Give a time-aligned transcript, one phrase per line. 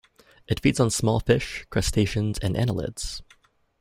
[0.47, 3.21] It feeds on small fish, crustaceans, and annelids.